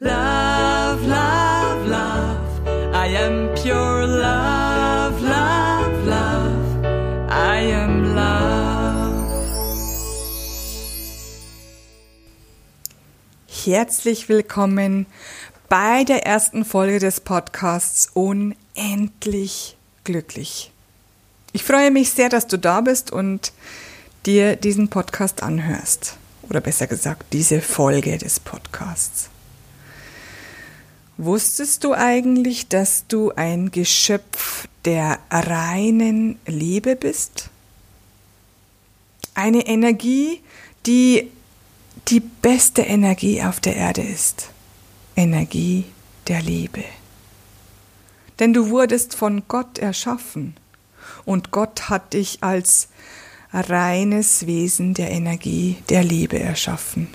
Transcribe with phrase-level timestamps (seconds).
[0.00, 2.94] Love, love, love.
[2.94, 6.84] I am pure love, love, love.
[7.28, 9.42] I am love.
[13.48, 15.06] Herzlich willkommen
[15.68, 20.70] bei der ersten Folge des Podcasts Unendlich glücklich.
[21.52, 23.52] Ich freue mich sehr, dass du da bist und
[24.26, 26.16] dir diesen Podcast anhörst.
[26.48, 29.30] Oder besser gesagt, diese Folge des Podcasts.
[31.20, 37.50] Wusstest du eigentlich, dass du ein Geschöpf der reinen Liebe bist?
[39.34, 40.40] Eine Energie,
[40.86, 41.28] die
[42.06, 44.50] die beste Energie auf der Erde ist.
[45.16, 45.86] Energie
[46.28, 46.84] der Liebe.
[48.38, 50.54] Denn du wurdest von Gott erschaffen
[51.24, 52.90] und Gott hat dich als
[53.52, 57.08] reines Wesen der Energie der Liebe erschaffen.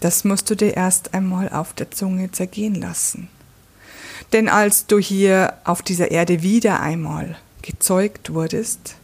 [0.00, 3.28] Das musst du dir erst einmal auf der Zunge zergehen lassen.
[4.32, 8.96] Denn als du hier auf dieser Erde wieder einmal gezeugt wurdest,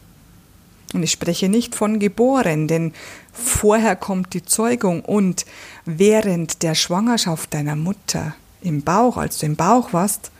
[0.93, 2.93] und ich spreche nicht von geboren, denn
[3.33, 5.45] vorher kommt die Zeugung und
[5.83, 10.31] während der Schwangerschaft deiner Mutter im Bauch, als du im Bauch warst,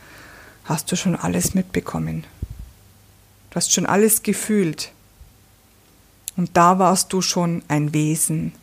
[0.64, 2.26] hast du schon alles mitbekommen.
[3.50, 4.92] Du hast schon alles gefühlt.
[6.38, 8.54] Und da warst du schon ein Wesen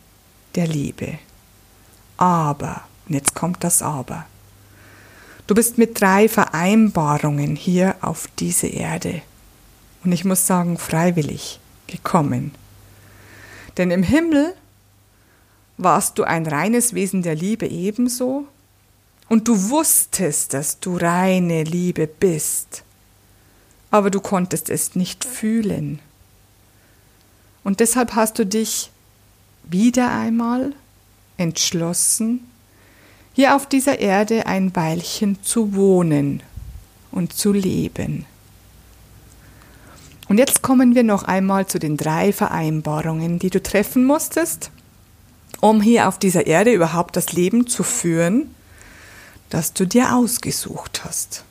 [0.54, 1.18] der Liebe.
[2.22, 4.26] Aber, und jetzt kommt das Aber,
[5.48, 9.22] du bist mit drei Vereinbarungen hier auf diese Erde.
[10.04, 12.54] Und ich muss sagen, freiwillig gekommen.
[13.76, 14.54] Denn im Himmel
[15.78, 18.46] warst du ein reines Wesen der Liebe ebenso,
[19.28, 22.84] und du wusstest, dass du reine Liebe bist,
[23.90, 25.98] aber du konntest es nicht fühlen.
[27.64, 28.92] Und deshalb hast du dich
[29.64, 30.72] wieder einmal
[31.42, 32.40] entschlossen,
[33.34, 36.42] hier auf dieser Erde ein Weilchen zu wohnen
[37.10, 38.26] und zu leben.
[40.28, 44.70] Und jetzt kommen wir noch einmal zu den drei Vereinbarungen, die du treffen musstest,
[45.60, 48.54] um hier auf dieser Erde überhaupt das Leben zu führen,
[49.50, 51.44] das du dir ausgesucht hast.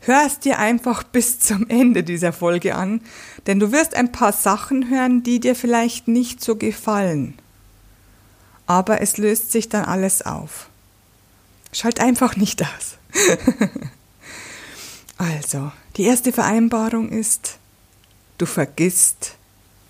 [0.00, 3.00] Hör es dir einfach bis zum Ende dieser Folge an,
[3.46, 7.34] denn du wirst ein paar Sachen hören, die dir vielleicht nicht so gefallen
[8.68, 10.68] aber es löst sich dann alles auf.
[11.72, 12.98] Schalt einfach nicht aus.
[15.16, 17.58] also, die erste Vereinbarung ist,
[18.36, 19.36] du vergisst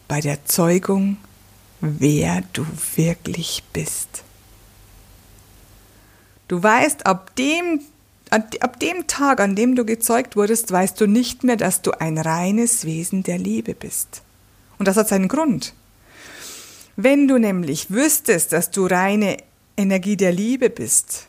[0.07, 1.17] bei der Zeugung,
[1.81, 4.23] wer du wirklich bist.
[6.47, 7.81] Du weißt, ab dem,
[8.31, 12.17] ab dem Tag, an dem du gezeugt wurdest, weißt du nicht mehr, dass du ein
[12.17, 14.23] reines Wesen der Liebe bist.
[14.79, 15.75] Und das hat seinen Grund.
[17.01, 19.37] Wenn du nämlich wüsstest, dass du reine
[19.77, 21.29] Energie der Liebe bist,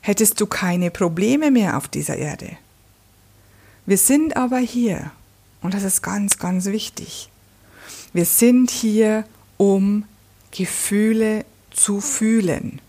[0.00, 2.56] hättest du keine Probleme mehr auf dieser Erde.
[3.84, 5.12] Wir sind aber hier,
[5.60, 7.28] und das ist ganz, ganz wichtig,
[8.14, 9.24] wir sind hier,
[9.58, 10.06] um
[10.50, 12.80] Gefühle zu fühlen.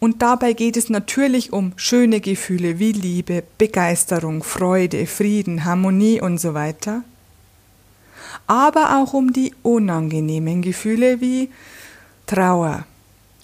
[0.00, 6.36] Und dabei geht es natürlich um schöne Gefühle wie Liebe, Begeisterung, Freude, Frieden, Harmonie und
[6.36, 7.04] so weiter
[8.46, 11.50] aber auch um die unangenehmen Gefühle wie
[12.26, 12.84] Trauer,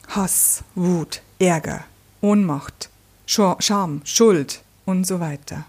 [0.09, 1.85] Hass, Wut, Ärger,
[2.21, 2.91] Ohnmacht,
[3.27, 5.67] Scham, Schuld und so weiter.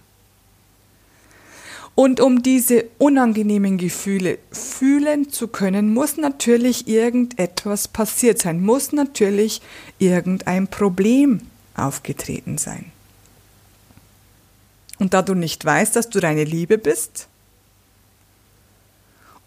[1.95, 9.61] Und um diese unangenehmen Gefühle fühlen zu können, muss natürlich irgendetwas passiert sein, muss natürlich
[9.97, 11.41] irgendein Problem
[11.75, 12.91] aufgetreten sein.
[14.97, 17.28] Und da du nicht weißt, dass du deine Liebe bist,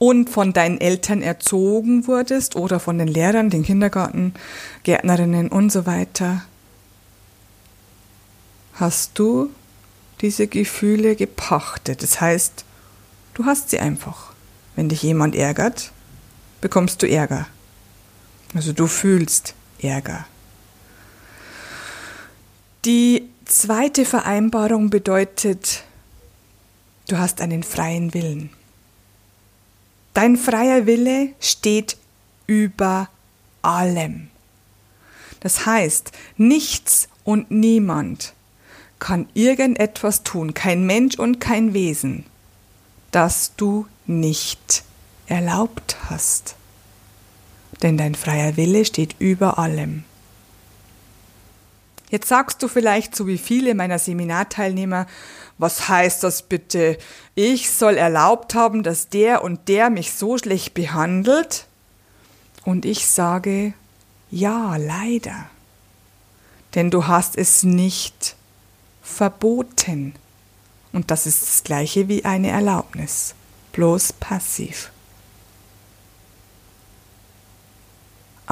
[0.03, 4.35] und von deinen Eltern erzogen wurdest oder von den Lehrern, den Kindergarten,
[4.83, 6.43] Gärtnerinnen und so weiter,
[8.75, 9.49] hast du
[10.21, 12.03] diese Gefühle gepachtet.
[12.03, 12.65] Das heißt,
[13.35, 14.33] du hast sie einfach.
[14.75, 15.93] Wenn dich jemand ärgert,
[16.61, 17.47] bekommst du Ärger.
[18.57, 20.27] Also du fühlst Ärger.
[22.85, 25.85] Die zweite Vereinbarung bedeutet,
[27.07, 28.51] du hast einen freien Willen.
[30.15, 31.97] Dein freier Wille steht
[32.47, 33.09] über
[33.63, 34.29] allem.
[35.41, 38.35] Das heißt, nichts und niemand
[38.99, 42.25] kann irgendetwas tun, kein Mensch und kein Wesen,
[43.11, 44.85] das du nicht
[45.27, 46.57] erlaubt hast.
[47.83, 50.05] Denn dein freier Wille steht über allem.
[52.13, 55.07] Jetzt sagst du vielleicht, so wie viele meiner Seminarteilnehmer,
[55.57, 56.99] was heißt das bitte?
[57.35, 61.67] Ich soll erlaubt haben, dass der und der mich so schlecht behandelt?
[62.67, 63.73] Und ich sage,
[64.31, 65.47] ja, leider.
[66.75, 68.37] Denn du hast es nicht
[69.03, 70.15] verboten.
[70.93, 73.35] Und das ist das gleiche wie eine Erlaubnis,
[73.73, 74.91] bloß passiv.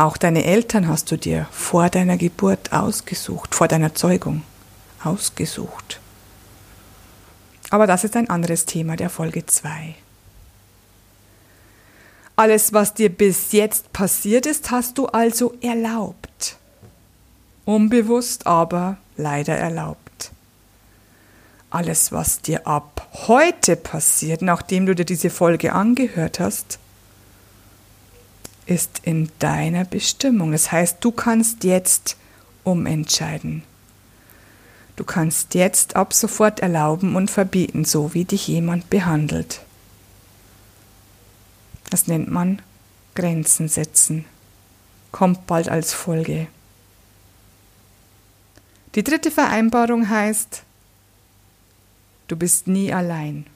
[0.01, 4.45] Auch deine Eltern hast du dir vor deiner Geburt ausgesucht, vor deiner Zeugung
[5.05, 6.01] ausgesucht.
[7.69, 9.95] Aber das ist ein anderes Thema der Folge 2.
[12.35, 16.57] Alles, was dir bis jetzt passiert ist, hast du also erlaubt.
[17.67, 20.31] Unbewusst, aber leider erlaubt.
[21.69, 26.79] Alles, was dir ab heute passiert, nachdem du dir diese Folge angehört hast,
[28.71, 30.53] ist in deiner Bestimmung.
[30.53, 32.17] Das heißt, du kannst jetzt
[32.63, 33.65] umentscheiden.
[34.95, 39.63] Du kannst jetzt ab sofort erlauben und verbieten, so wie dich jemand behandelt.
[41.91, 42.63] Das nennt man
[43.17, 44.25] Grenzen setzen.
[45.11, 46.47] Kommt bald als Folge.
[48.95, 50.63] Die dritte Vereinbarung heißt,
[52.29, 53.47] du bist nie allein.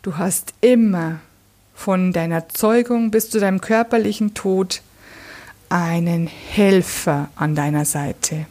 [0.00, 1.20] Du hast immer
[1.74, 4.82] von deiner Zeugung bis zu deinem körperlichen Tod
[5.68, 8.46] einen Helfer an deiner Seite.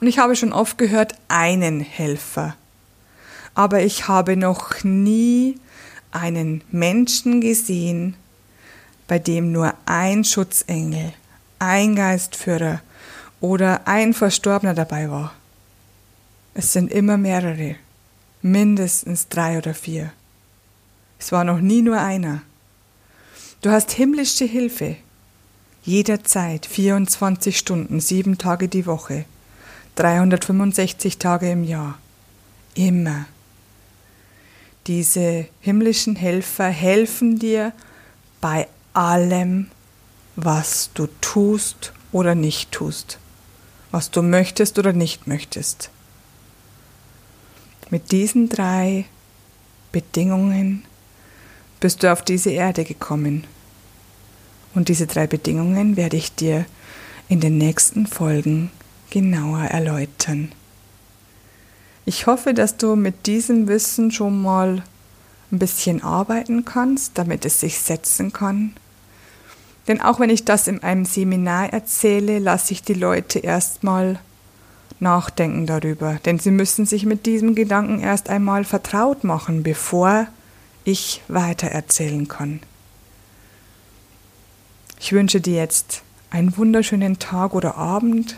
[0.00, 2.56] Und ich habe schon oft gehört, einen Helfer.
[3.54, 5.58] Aber ich habe noch nie
[6.10, 8.16] einen Menschen gesehen,
[9.06, 11.12] bei dem nur ein Schutzengel,
[11.58, 12.80] ein Geistführer
[13.40, 15.32] oder ein Verstorbener dabei war.
[16.54, 17.76] Es sind immer mehrere,
[18.42, 20.12] mindestens drei oder vier.
[21.22, 22.42] Es war noch nie nur einer.
[23.60, 24.96] Du hast himmlische Hilfe.
[25.84, 29.24] Jederzeit, 24 Stunden, sieben Tage die Woche,
[29.94, 31.96] 365 Tage im Jahr.
[32.74, 33.26] Immer.
[34.88, 37.72] Diese himmlischen Helfer helfen dir
[38.40, 39.70] bei allem,
[40.34, 43.18] was du tust oder nicht tust,
[43.92, 45.90] was du möchtest oder nicht möchtest.
[47.90, 49.04] Mit diesen drei
[49.92, 50.84] Bedingungen
[51.82, 53.44] bist du auf diese Erde gekommen.
[54.72, 56.64] Und diese drei Bedingungen werde ich dir
[57.28, 58.70] in den nächsten Folgen
[59.10, 60.52] genauer erläutern.
[62.06, 64.84] Ich hoffe, dass du mit diesem Wissen schon mal
[65.50, 68.74] ein bisschen arbeiten kannst, damit es sich setzen kann.
[69.88, 74.20] Denn auch wenn ich das in einem Seminar erzähle, lasse ich die Leute erstmal
[75.00, 80.28] nachdenken darüber, denn sie müssen sich mit diesem Gedanken erst einmal vertraut machen, bevor
[80.84, 82.60] ich weitererzählen kann.
[84.98, 88.36] Ich wünsche dir jetzt einen wunderschönen Tag oder Abend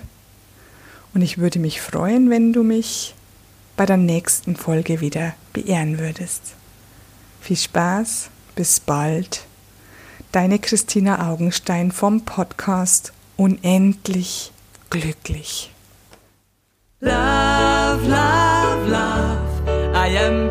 [1.13, 3.15] und ich würde mich freuen, wenn du mich
[3.77, 6.55] bei der nächsten Folge wieder beehren würdest.
[7.41, 9.45] Viel Spaß, bis bald.
[10.33, 14.53] Deine Christina Augenstein vom Podcast Unendlich
[14.91, 15.73] glücklich.
[17.01, 20.44] Love, love, love, I am.